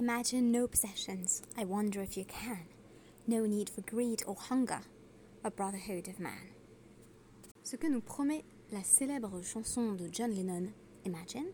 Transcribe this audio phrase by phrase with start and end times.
[0.00, 2.60] Imagine no possessions, I wonder if you can.
[3.26, 4.82] No need for greed or hunger,
[5.42, 6.52] a brotherhood of man.
[7.64, 10.68] Ce que nous promet la célèbre chanson de John Lennon,
[11.04, 11.48] Imagine,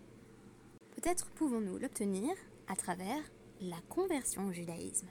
[0.94, 2.34] peut-être pouvons-nous l'obtenir
[2.68, 3.22] à travers
[3.62, 5.08] la conversion au judaïsme.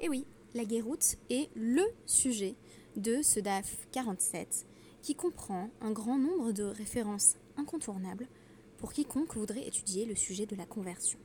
[0.00, 2.56] Et oui, la guéroute est le sujet
[2.96, 4.66] de ce DAF 47
[5.00, 8.26] qui comprend un grand nombre de références incontournables
[8.78, 11.20] pour quiconque voudrait étudier le sujet de la conversion.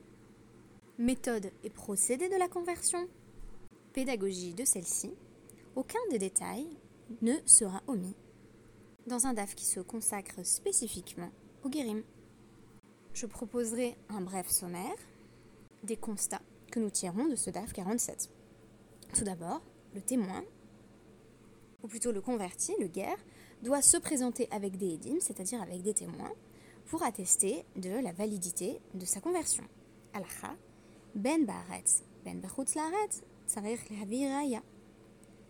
[0.98, 3.08] Méthode et procédé de la conversion,
[3.94, 5.10] pédagogie de celle-ci,
[5.74, 6.68] aucun des détails
[7.22, 8.14] ne sera omis
[9.06, 11.30] dans un DAF qui se consacre spécifiquement
[11.64, 12.02] au guérim.
[13.14, 14.96] Je proposerai un bref sommaire
[15.82, 18.28] des constats que nous tirons de ce DAF 47.
[19.16, 19.62] Tout d'abord,
[19.94, 20.44] le témoin,
[21.82, 23.18] ou plutôt le converti, le guerre,
[23.62, 26.32] doit se présenter avec des édimes, c'est-à-dire avec des témoins,
[26.84, 29.64] pour attester de la validité de sa conversion.
[31.14, 33.22] Ben ba'aretz, ben bechutz la'aretz,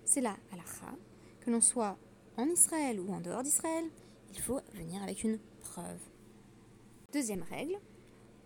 [0.04, 0.92] C'est là, alacha,
[1.40, 1.96] que l'on soit
[2.36, 3.84] en Israël ou en dehors d'Israël,
[4.32, 6.00] il faut venir avec une preuve.
[7.12, 7.78] Deuxième règle,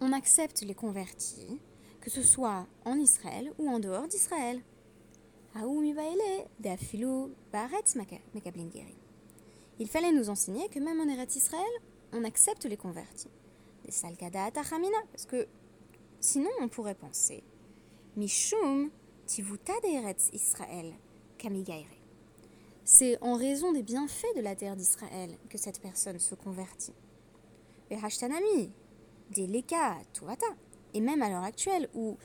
[0.01, 1.59] on accepte les convertis,
[2.01, 4.61] que ce soit en Israël ou en dehors d'Israël.
[9.79, 11.65] Il fallait nous enseigner que même en Eretz Israël,
[12.13, 13.31] on accepte les convertis.
[13.83, 15.49] Parce que
[16.27, 17.45] sinon, on pourrait penser
[18.17, 18.91] Mishum
[19.27, 20.93] tivuta Eretz Israël
[22.85, 26.95] C'est en raison des bienfaits de la terre d'Israël que cette personne se convertit.
[27.91, 29.99] des Leka,
[30.95, 32.17] Et même à l'heure actuelle, où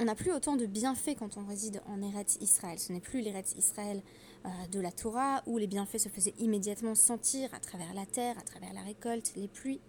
[0.00, 2.78] on n'a plus autant de bienfaits quand on réside en Eretz Israël.
[2.78, 4.02] Ce n'est plus l'Eretz Israël
[4.46, 8.36] euh, de la Torah où les bienfaits se faisaient immédiatement sentir à travers la terre,
[8.38, 9.80] à travers la récolte, les pluies.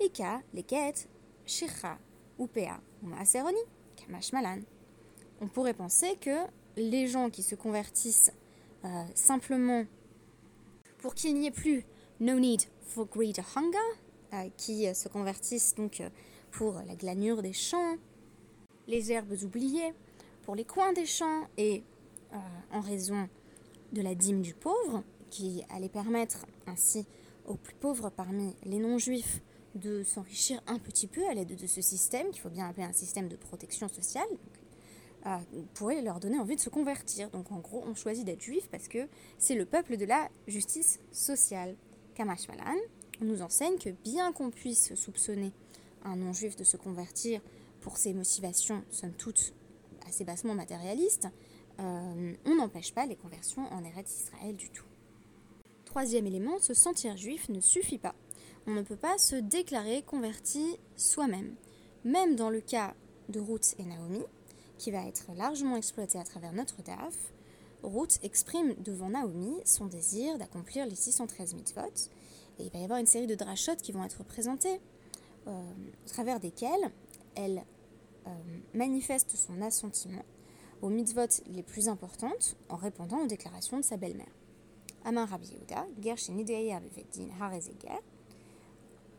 [0.00, 1.08] Ika, les quêtes,
[1.46, 1.98] Shecha,
[5.40, 6.36] On pourrait penser que
[6.76, 8.32] les gens qui se convertissent
[8.84, 9.84] euh, simplement
[10.98, 11.84] pour qu'il n'y ait plus
[12.18, 13.78] no need for greed or hunger,
[14.32, 16.02] euh, qui se convertissent donc
[16.50, 17.96] pour la glanure des champs,
[18.86, 19.92] les herbes oubliées,
[20.42, 21.82] pour les coins des champs et
[22.72, 23.28] en raison
[23.92, 27.06] de la dîme du pauvre, qui allait permettre ainsi
[27.46, 29.40] aux plus pauvres parmi les non-juifs
[29.74, 32.92] de s'enrichir un petit peu à l'aide de ce système, qu'il faut bien appeler un
[32.92, 34.28] système de protection sociale,
[35.26, 35.36] euh,
[35.74, 37.30] pourrait leur donner envie de se convertir.
[37.30, 40.98] Donc en gros, on choisit d'être juif parce que c'est le peuple de la justice
[41.12, 41.76] sociale.
[42.14, 42.76] Kamash Malan
[43.20, 45.52] nous enseigne que bien qu'on puisse soupçonner
[46.04, 47.40] un non-juif de se convertir
[47.80, 49.52] pour ses motivations, somme toute,
[50.06, 51.28] assez bassement matérialistes,
[51.80, 54.84] euh, on n'empêche pas les conversions en Eretz Israël du tout.
[55.84, 58.14] Troisième élément, se sentir juif ne suffit pas.
[58.70, 61.56] On ne peut pas se déclarer converti soi-même.
[62.04, 62.94] Même dans le cas
[63.28, 64.22] de Ruth et Naomi,
[64.78, 67.32] qui va être largement exploité à travers notre DAF,
[67.82, 71.80] Ruth exprime devant Naomi son désir d'accomplir les 613 mitzvot,
[72.60, 74.80] et il va y avoir une série de drachot qui vont être présentées,
[75.48, 75.50] euh,
[76.06, 76.92] au travers desquelles
[77.34, 77.64] elle
[78.28, 78.30] euh,
[78.72, 80.24] manifeste son assentiment
[80.80, 84.32] aux mitzvot les plus importantes en répondant aux déclarations de sa belle-mère.
[85.04, 85.86] Aman Rabbi Yehuda.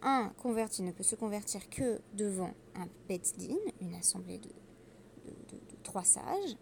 [0.01, 4.50] Un converti ne peut se convertir que devant un Din, une assemblée de,
[5.84, 6.56] trois sages.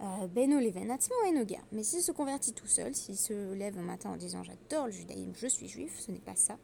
[0.00, 1.60] Euh, Beno Levenatzmo Enoga.
[1.70, 4.92] Mais s'il se convertit tout seul, s'il se lève un matin en disant j'adore le
[4.92, 6.58] judaïsme, je suis juif, ce n'est pas ça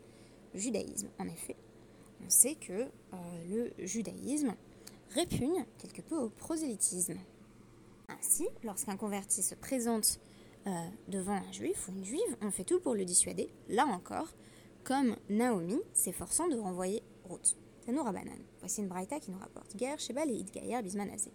[0.55, 1.09] le judaïsme.
[1.19, 1.57] En effet,
[2.25, 4.55] on sait que euh, le judaïsme
[5.11, 7.19] répugne quelque peu au prosélytisme.
[8.09, 10.21] Ainsi, lorsqu'un converti se présente
[10.67, 10.71] euh,
[11.09, 14.29] devant un juif ou une juive, on fait tout pour le dissuader, là encore,
[14.89, 17.59] comme Naomi s'efforçant de renvoyer Ruth.
[17.89, 18.39] nous Rabanan.
[18.61, 21.31] Voici une braïta qui nous rapporte Guerre, Shebal et Idgayer Bismanazé.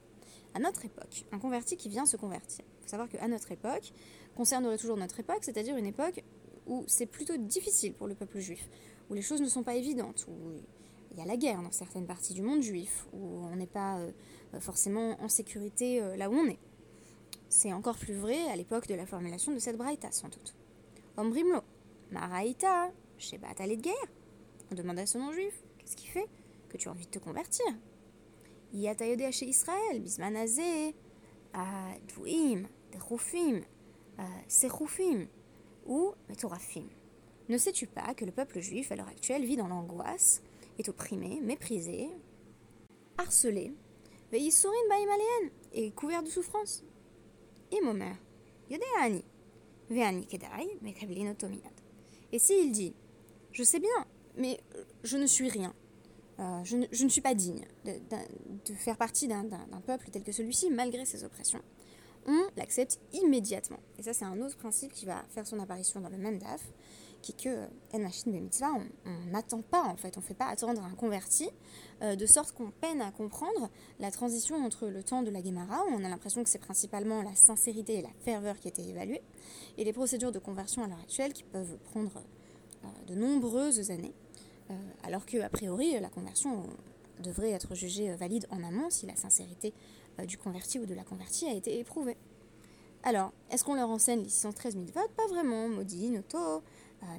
[0.56, 2.66] À notre époque, un converti qui vient se convertir.
[2.66, 3.94] Il faut savoir qu'à notre époque,
[4.36, 6.24] concernerait toujours notre époque, c'est-à-dire une époque
[6.66, 8.68] où c'est plutôt difficile pour le peuple juif,
[9.12, 10.58] où les choses ne sont pas évidentes, où
[11.12, 14.00] il y a la guerre dans certaines parties du monde juif, où on n'est pas
[14.00, 14.12] euh,
[14.62, 16.60] forcément en sécurité euh, là où on est.
[17.50, 20.56] C'est encore plus vrai à l'époque de la formulation de cette braïta, sans doute.
[21.18, 21.62] Ombrimlo,
[22.10, 22.90] Maraïta,
[23.24, 23.94] Shebat de guerre.
[24.72, 26.28] On demande à son non-juif Qu'est-ce qui fait
[26.68, 27.66] que tu as envie de te convertir?
[28.74, 30.94] Yatayodea chez Israël, Bismanazé,
[32.08, 33.62] Dvouim, Dechoufim,
[34.48, 35.28] Sechoufim
[35.86, 36.88] ou Metorafim.
[37.48, 40.42] Ne sais-tu pas que le peuple juif à l'heure actuelle vit dans l'angoisse,
[40.78, 42.10] est opprimé, méprisé,
[43.18, 43.74] harcelé,
[44.32, 46.84] et couvert de souffrance?
[52.32, 52.96] Et s'il dit
[53.54, 54.06] Je sais bien,
[54.36, 54.60] mais
[55.04, 55.74] je ne suis rien.
[56.64, 59.46] je, ne, suis pas digne de, faire partie d'un
[59.86, 61.62] peuple tel que celui-ci, malgré ses oppressions,
[62.26, 63.80] on l'accepte immédiatement.
[64.00, 66.62] Et ça, c'est un autre principe qui va faire son apparition dans le même DAF,
[67.22, 68.74] qui est que euh, Machine Mitzvah,
[69.06, 71.50] on n'attend pas en fait, on ne fait pas attendre un converti,
[72.02, 73.70] euh, de sorte qu'on peine à comprendre
[74.00, 77.22] la transition entre le temps de la Gemara, où on a l'impression que c'est principalement
[77.22, 79.22] la sincérité et la ferveur qui étaient évaluées,
[79.78, 82.43] et les procédures de conversion à l'heure actuelle qui peuvent prendre euh,
[83.08, 84.14] de nombreuses années,
[85.04, 86.64] alors que a priori la conversion
[87.20, 89.74] devrait être jugée valide en amont si la sincérité
[90.28, 92.18] du converti ou de la convertie a été éprouvée.
[93.04, 95.02] Alors, est-ce qu'on leur enseigne les 613 mitzvot?
[95.18, 95.68] Pas vraiment.
[95.68, 96.64] Maudit, Noto,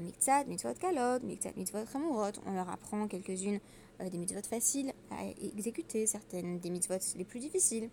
[0.01, 2.33] Miktsat, mitzvot kalot, Miktsat, mitzvot chamurot.
[2.47, 3.61] On leur apprend quelques-unes
[4.01, 7.91] euh, des mitzvot faciles à exécuter, certaines des mitzvot les plus difficiles.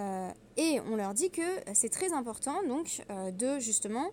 [0.00, 1.42] Euh, et on leur dit que
[1.74, 4.08] c'est très important donc euh, de justement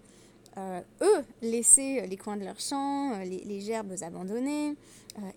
[0.57, 4.75] eux laisser les coins de leur champ, les, gerbes abandonnées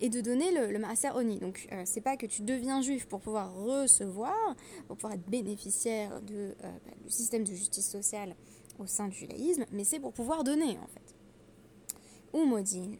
[0.00, 1.38] et de donner le, le maaser oni.
[1.38, 4.56] Donc c'est pas que tu deviens juif pour pouvoir recevoir,
[4.88, 6.70] pour pouvoir être bénéficiaire bah,
[7.04, 8.34] du système de justice sociale
[8.78, 11.14] au sein du judaïsme, mais c'est pour pouvoir donner en fait
[12.32, 12.96] ou modin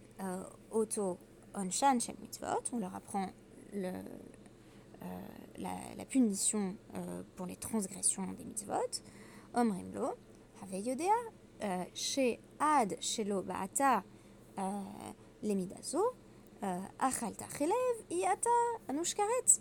[0.71, 1.19] auto
[1.55, 3.29] onshan shel mitzvot, on leur apprend
[3.75, 3.93] euh,
[5.59, 9.03] la, punition euh, pour les transgressions des mitzvot.
[9.55, 10.15] Omrimlo,
[10.63, 11.31] have yodea, euh,
[11.95, 14.05] chez ad shelo baata
[15.43, 16.03] lemidazo,
[16.99, 18.51] achalta chelev, iata
[18.89, 19.61] anushkaret.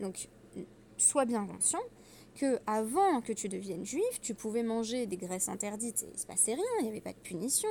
[0.00, 0.28] Donc,
[0.96, 1.82] sois bien conscient
[2.34, 6.26] que avant que tu deviennes juif, tu pouvais manger des graisses interdites et il se
[6.26, 7.68] passait rien, il n'y avait pas de punition.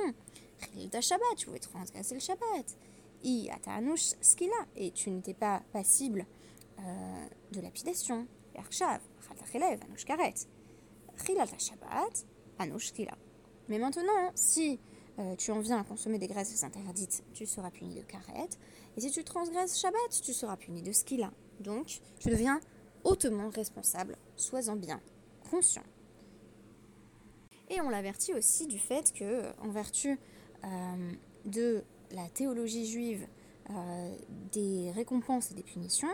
[0.90, 2.76] ta Shabbat, tu pouvais transgresser le Shabbat.
[3.24, 6.26] I atanush skila, et tu n'étais pas passible
[6.78, 8.26] euh, de lapidation.
[8.70, 9.00] Shabbat,
[13.72, 14.78] Mais maintenant, si
[15.18, 18.50] euh, tu en viens à consommer des graisses interdites, tu seras puni de karet.
[18.98, 21.32] Et si tu transgresses Shabbat, tu seras puni de skila.
[21.58, 22.60] Donc, tu deviens
[23.02, 25.00] hautement responsable, sois-en bien
[25.50, 25.84] conscient.
[27.70, 30.18] Et on l'avertit aussi du fait que, en vertu
[30.64, 31.12] euh,
[31.46, 33.26] de la théologie juive
[33.70, 34.14] euh,
[34.52, 36.12] des récompenses et des punitions,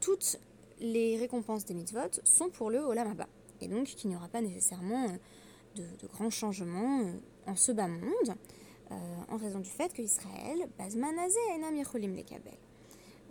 [0.00, 0.38] toutes
[0.80, 3.28] les récompenses des mitzvot sont pour le Olam Abba.
[3.62, 5.08] Et donc qu'il n'y aura pas nécessairement
[5.74, 7.02] de, grands changements
[7.46, 8.34] en ce bas monde,
[8.90, 12.54] en raison du fait que Israël, Bazmanazé, Enam Yecholim Lekabel.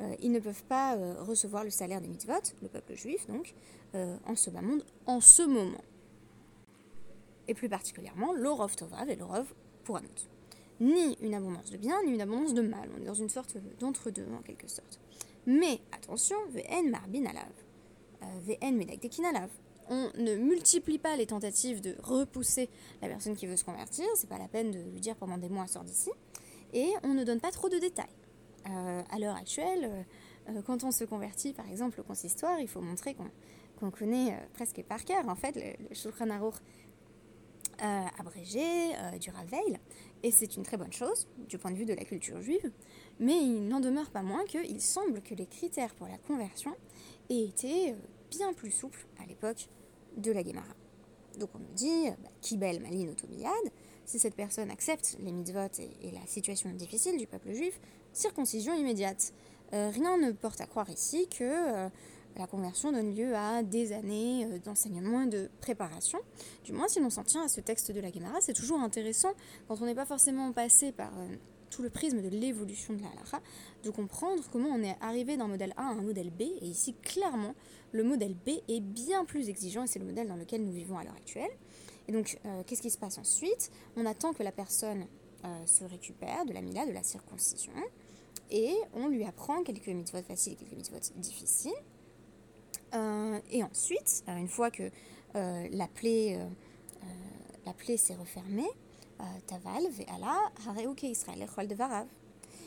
[0.01, 3.53] Euh, ils ne peuvent pas euh, recevoir le salaire des mitzvot, le peuple juif donc,
[3.95, 5.83] euh, en ce bas monde, en ce moment.
[7.47, 9.53] Et plus particulièrement, l'orov tovav et l'orov
[9.83, 10.27] pour autre.
[10.79, 12.89] Ni une abondance de bien, ni une abondance de mal.
[12.97, 14.99] On est dans une sorte d'entre-deux, en quelque sorte.
[15.45, 17.51] Mais attention, vn marbin alav,
[18.47, 19.49] vn medaktekin alav.
[19.89, 22.69] On ne multiplie pas les tentatives de repousser
[23.01, 25.49] la personne qui veut se convertir, c'est pas la peine de lui dire pendant des
[25.49, 26.09] mois sort d'ici,
[26.73, 28.05] et on ne donne pas trop de détails.
[28.69, 30.05] Euh, à l'heure actuelle,
[30.49, 33.13] euh, quand on se convertit par exemple au consistoire, il faut montrer
[33.77, 36.29] qu'on connaît euh, presque par cœur en fait le, le Shulchan
[38.17, 39.77] abrégé du Raveil,
[40.21, 42.71] et c'est une très bonne chose du point de vue de la culture juive,
[43.19, 46.73] mais il n'en demeure pas moins qu'il semble que les critères pour la conversion
[47.29, 47.93] aient été
[48.37, 49.69] bien plus souples à l'époque
[50.17, 50.75] de la Gemara.
[51.39, 53.51] Donc on nous dit, bah, Kibel Malin Otomiyad,
[54.05, 57.79] si cette personne accepte les mitzvot et, et, la situation difficile du peuple juif,
[58.11, 59.33] circoncision immédiate.
[59.73, 61.89] Euh, rien ne porte à croire ici que euh,
[62.35, 66.19] la conversion donne lieu à des années euh, d'enseignement et de préparation.
[66.63, 69.31] Du moins, si l'on s'en tient à ce texte de la Gemara, c'est toujours intéressant,
[69.67, 71.11] quand on n'est pas forcément passé par
[71.73, 73.41] tout le prisme de l'évolution de la halakha,
[73.83, 76.41] de comprendre comment on est arrivé d'un modèle A à un modèle B.
[76.41, 77.55] Et ici, clairement,
[77.91, 80.97] le modèle B est bien plus exigeant et c'est le modèle dans lequel nous vivons
[80.97, 81.51] à l'heure actuelle.
[82.07, 82.37] Et donc,
[82.67, 83.71] qu'est-ce qui se passe ensuite?
[83.95, 85.07] On attend que la personne
[85.65, 87.73] se récupère de la mila, de la circoncision
[88.53, 91.71] et on lui apprend quelques mitzvot faciles et quelques mitzvot difficiles.
[92.93, 94.83] Euh, et ensuite, euh, une fois que
[95.35, 96.39] euh, la plaie,
[97.65, 98.69] la plaie s'est refermée,
[99.47, 100.37] Taval, Ve'ala,
[100.67, 102.07] Hareuke Israël, de Varav.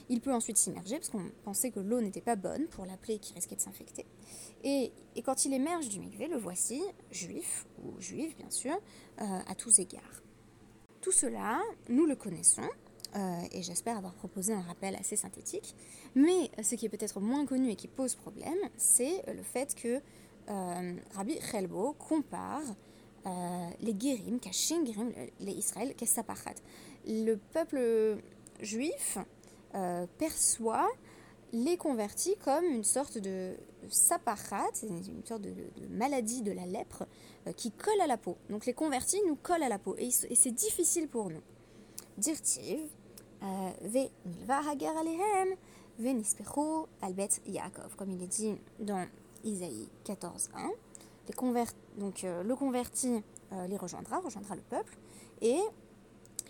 [0.08, 3.18] Il peut ensuite s'immerger parce qu'on pensait que l'eau n'était pas bonne pour la plaie
[3.18, 4.06] qui risquait de s'infecter.
[4.62, 4.92] Et,
[5.24, 8.78] quand il émerge du mikvé, le voici, juif, ou juif bien sûr,
[9.18, 10.22] à tous égards.
[11.00, 12.68] Tout cela, nous le connaissons,
[13.16, 15.74] euh, et j'espère avoir proposé un rappel assez synthétique.
[16.14, 20.00] Mais ce qui est peut-être moins connu et qui pose problème, c'est le fait que
[20.48, 22.72] euh, Rabbi Chelbo compare euh,
[23.80, 25.94] les Guérim, Kashin Guérim, les Israël.
[27.06, 28.18] Le peuple
[28.60, 29.18] juif
[30.18, 30.88] perçoit
[31.52, 33.54] les convertis comme une sorte de
[33.88, 35.52] sapachat, une sorte de,
[35.90, 37.06] maladie de la lèpre
[37.56, 38.36] qui colle à la peau.
[38.50, 41.42] Donc les convertis nous collent à la peau et, c'est difficile pour nous.
[42.18, 42.80] Dirtiv,
[45.98, 49.06] Venispechu albet Yaakov, comme il est dit dans
[49.44, 50.70] Isaïe 14.1.
[51.96, 54.96] Donc euh, le converti euh, les rejoindra, rejoindra le peuple,
[55.40, 55.58] et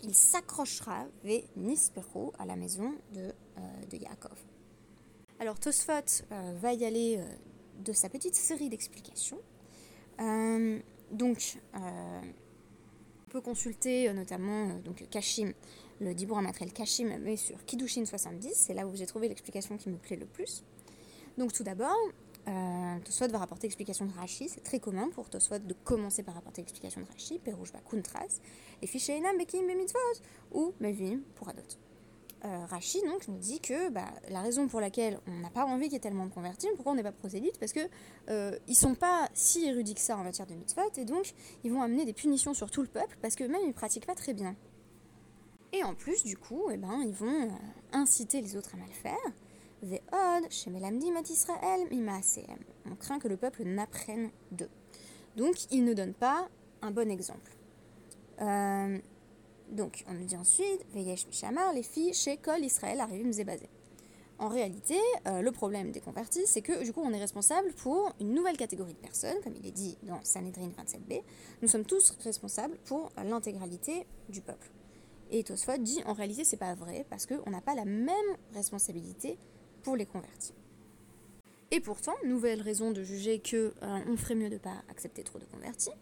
[0.03, 4.37] il s'accrochera Venispechu à la maison de, euh, Yaakov.
[5.39, 6.25] Alors Tosfot
[6.61, 7.19] va y aller
[7.83, 9.39] de sa petite série d'explications.
[11.11, 15.53] donc, on peut consulter notamment donc, Kashim,
[15.99, 19.89] le Dibur Amatrel Kashim, mais sur Kiddushin 70, c'est là où j'ai trouvé l'explication qui
[19.89, 20.63] me plaît le plus.
[21.37, 21.95] Donc tout d'abord,
[22.47, 26.35] euh, Tosfot va rapporter l'explication de Rashi, c'est très commun pour Tosfot de commencer par
[26.35, 28.39] rapporter l'explication de Rashi, Perouj Kuntras,
[28.81, 30.21] et Fishénam Bekim Bemitzvot,
[30.53, 31.61] ou Melvim pour Adot.
[32.45, 35.85] Euh, Rashi donc nous dit que bah, la raison pour laquelle on n'a pas envie
[35.85, 37.81] qu'il y ait tellement de convertis, pourquoi on n'est pas prosélyte, parce que
[38.29, 41.71] euh, ils sont pas si érudits que ça en matière de mitzvot, et donc ils
[41.71, 44.33] vont amener des punitions sur tout le peuple, parce que même ils pratiquent pas très
[44.33, 44.55] bien.
[45.73, 47.49] Et en plus, du coup, eh ben, ils vont euh,
[47.91, 49.17] inciter les autres à mal faire.
[52.85, 54.69] On craint que le peuple n'apprenne d'eux.
[55.35, 56.47] Donc, ils ne donnent pas
[56.81, 57.51] un bon exemple.
[58.41, 58.97] Euh,
[59.69, 63.01] donc, on nous dit ensuite, Veyesh Mishamar, les filles chez Israël
[63.31, 63.69] Zebazé.
[64.39, 68.13] En réalité, euh, le problème des convertis, c'est que du coup, on est responsable pour
[68.19, 71.23] une nouvelle catégorie de personnes, comme il est dit dans Sanhedrin 27b.
[71.63, 74.69] Nous sommes tous responsables pour l'intégralité du peuple.
[75.31, 78.15] Et Tosfot dit en réalité c'est pas vrai parce qu'on n'a pas la même
[78.53, 79.37] responsabilité
[79.87, 80.53] pour les convertis.
[81.71, 85.39] Et pourtant, nouvelle raison de juger que euh, on ferait mieux de pas accepter trop
[85.39, 85.93] de convertis.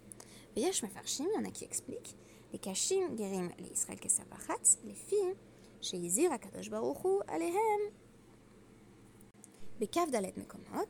[0.56, 2.18] Yesh Mefarshim, il y en a qui expliquent
[2.52, 5.36] les Kashim, Gerim, les Israël Kesapachatz, les filles,
[5.84, 7.92] chez Izir, Akadosh Baruchu, Alehem.
[9.80, 10.90] Bekav Dalet Mekomot,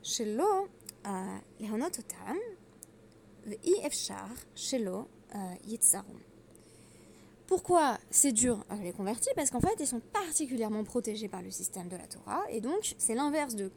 [0.00, 0.68] Shelo,
[1.08, 2.38] euh, Leonot Otam,
[3.44, 6.29] Ve'i Efshar, Shelo, euh, Yitzarun.
[7.50, 11.88] Pourquoi c'est dur les convertir Parce qu'en fait, ils sont particulièrement protégés par le système
[11.88, 13.72] de la Torah, et donc c'est l'inverse de,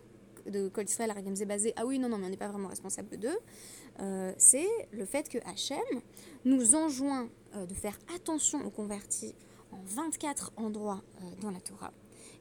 [0.46, 1.12] de Kol Israël
[1.48, 3.36] basé ah oui, non, non, mais on n'est pas vraiment responsable d'eux.
[4.00, 5.80] Euh, c'est le fait que Hachem
[6.46, 9.34] nous enjoint euh, de faire attention aux convertis
[9.72, 11.94] en 24 endroits euh, dans la Torah.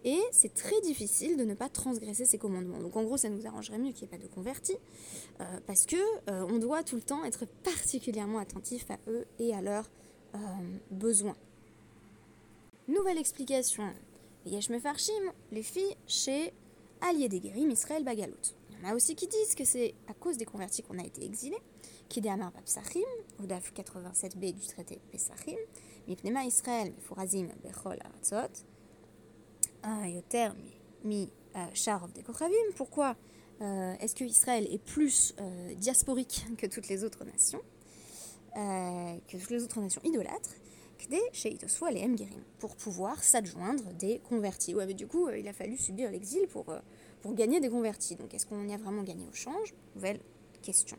[0.05, 2.79] Et c'est très difficile de ne pas transgresser ces commandements.
[2.79, 4.77] Donc en gros, ça nous arrangerait mieux qu'il n'y ait pas de convertis,
[5.67, 5.97] parce que
[6.27, 9.89] on doit tout le temps être particulièrement attentif à eux et à leurs
[10.35, 10.39] euh,
[10.91, 11.37] besoin.
[12.89, 13.93] Nouvelle explication.
[14.45, 15.13] Yesh Mefarshim,
[15.53, 16.53] les filles chez
[17.01, 18.55] Allié des Guérim, Israël Bagalout.
[18.71, 21.05] Il y en a aussi qui disent que c'est à cause des convertis qu'on a
[21.05, 21.63] été exilés.
[22.09, 23.01] Kide Amar Babsachim,
[23.41, 25.57] au DAF 87b du traité Pesachim,
[26.09, 28.65] Mipnema Israël, Mefurazim, Bechol Aratzot,
[30.07, 30.51] Yoter,
[31.05, 31.31] Mi
[31.75, 32.73] Sharov de Kochavim.
[32.77, 33.17] Pourquoi
[33.63, 37.61] euh, est-ce que Israël est plus euh, diasporique que toutes les autres nations?
[37.61, 37.82] euh,
[38.55, 40.51] que toutes les autres nations idolâtres,
[42.59, 44.75] pour pouvoir s'adjoindre des convertis.
[44.75, 46.79] Ouais, mais du coup, euh, il a fallu subir l'exil pour, euh,
[47.21, 48.17] pour gagner des convertis.
[48.17, 49.75] Donc, est-ce qu'on y a vraiment gagné au change?
[49.95, 50.21] Nouvelle
[50.63, 50.97] question.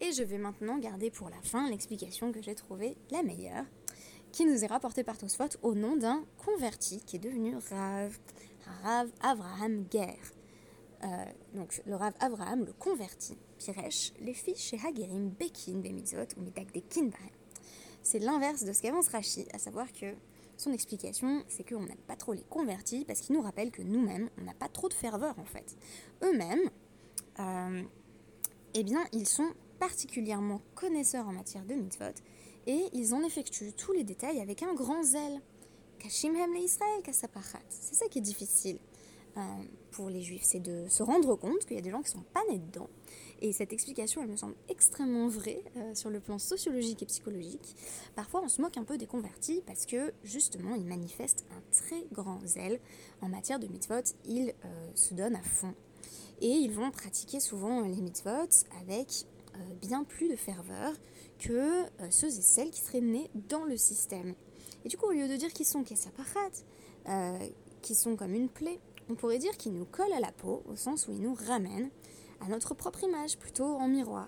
[0.00, 3.64] Et je vais maintenant garder pour la fin l'explication que j'ai trouvée la meilleure,
[4.32, 8.18] qui nous est rapportée par Tosfot au nom d'un converti qui est devenu Rav,
[8.82, 10.18] Rav Avraham Ger.
[11.54, 16.68] Donc, le Rav Avraham, le converti, Piresh, les filles chez Hagerim, Bekin, Bemitzot ou Mitak
[18.02, 20.14] C'est l'inverse de ce qu'avance Rashi, à savoir que
[20.56, 24.30] son explication, c'est qu'on n'aime pas trop les convertis parce qu'il nous rappelle que nous-mêmes,
[24.38, 25.76] on n'a pas trop de ferveur en fait.
[26.22, 26.70] Eux-mêmes,
[27.40, 27.82] euh,
[28.74, 32.14] eh bien, ils sont particulièrement connaisseurs en matière de mitzvot
[32.66, 35.40] et ils en effectuent tous les détails avec un grand zèle.
[35.98, 37.00] Kashim hem Israël,
[37.68, 38.91] C'est ça qui est difficile euh,
[39.90, 42.24] pour les juifs, c'est de se rendre compte qu'il y a des gens qui sont
[42.34, 42.88] pas nés dedans
[43.42, 47.74] et cette explication, elle me semble extrêmement vraie euh, sur le plan sociologique et psychologique.
[48.14, 52.06] Parfois, on se moque un peu des convertis parce que, justement, ils manifestent un très
[52.12, 52.78] grand zèle
[53.20, 54.14] en matière de mitzvot.
[54.24, 55.74] Ils euh, se donnent à fond.
[56.40, 58.48] Et ils vont pratiquer souvent les mitzvot
[58.80, 59.08] avec
[59.56, 60.92] euh, bien plus de ferveur
[61.40, 64.34] que ceux et celles qui seraient nés dans le système.
[64.84, 65.84] Et du coup, au lieu de dire qu'ils sont
[67.08, 67.38] euh,
[67.82, 68.78] qui sont comme une plaie,
[69.12, 71.90] on pourrait dire qu'ils nous collent à la peau, au sens où ils nous ramènent
[72.40, 74.26] à notre propre image, plutôt en miroir.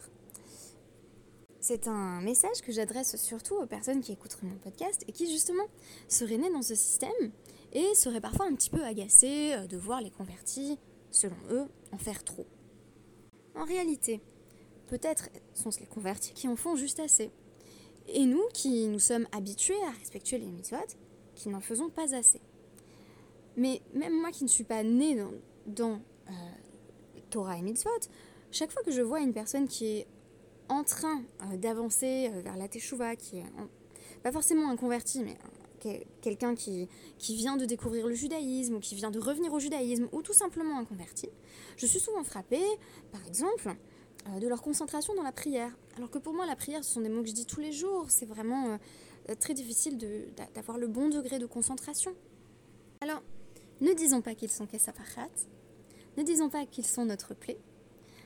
[1.58, 5.64] C'est un message que j'adresse surtout aux personnes qui écouteraient mon podcast et qui justement
[6.06, 7.32] seraient nées dans ce système
[7.72, 10.78] et seraient parfois un petit peu agacées euh, de voir les convertis,
[11.10, 12.46] selon eux, en faire trop.
[13.54, 14.20] En réalité,
[14.88, 17.30] peut-être sont-ce les convertis qui en font juste assez.
[18.08, 20.76] Et nous, qui nous sommes habitués à respecter les mitzvot,
[21.34, 22.42] qui n'en faisons pas assez.
[23.56, 25.22] Mais même moi qui ne suis pas née
[25.66, 26.32] dans, euh,
[27.30, 27.90] Torah et Mitzvot,
[28.50, 30.06] chaque fois que je vois une personne qui est
[30.68, 33.44] en train euh, d'avancer euh, vers la Teshuvah, qui est
[34.22, 35.36] pas forcément un converti, mais
[36.22, 40.08] quelqu'un qui, qui vient de découvrir le judaïsme ou qui vient de revenir au judaïsme
[40.12, 41.28] ou tout simplement un converti,
[41.76, 42.64] je suis souvent frappée,
[43.12, 43.76] par exemple,
[44.40, 45.76] de leur concentration dans la prière.
[45.98, 47.72] Alors que pour moi, la prière, ce sont des mots que je dis tous les
[47.72, 48.06] jours.
[48.08, 48.78] C'est vraiment
[49.40, 49.98] très difficile
[50.54, 52.14] d'avoir le bon degré de concentration.
[53.02, 53.22] Alors,
[53.84, 55.28] ne disons pas qu'ils sont Kessaparat,
[56.16, 57.58] ne disons pas qu'ils sont notre plaie,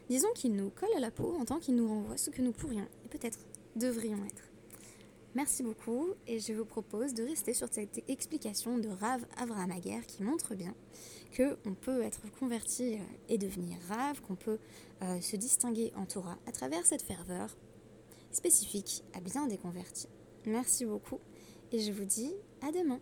[0.09, 2.53] disons qu'ils nous collent à la peau en tant qu'ils nous renvoient ce que nous
[2.53, 3.41] pourrions et peut-être
[3.75, 4.45] devrions être.
[5.35, 9.73] Merci beaucoup et je vous propose de rester sur cette explication de Rav Avraham
[10.07, 10.75] qui montre bien
[11.37, 12.99] qu'on peut être converti euh,
[13.29, 14.59] et devenir Rav, qu'on peut
[15.03, 17.55] euh, se distinguer en Torah à travers cette ferveur
[18.33, 20.09] spécifique à bien des convertis.
[20.47, 21.21] Merci beaucoup
[21.73, 23.01] et je vous dis à demain.